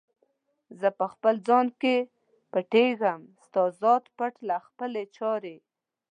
زه 0.79 0.87
په 0.99 1.05
خپل 1.13 1.35
ځان 1.47 1.67
کې 1.81 1.95
پټیږم، 2.51 3.21
ستا 3.45 3.63
ذات 3.81 4.03
پټ 4.17 4.33
له 4.47 4.57
خپلي 4.67 5.03
چارې 5.17 5.55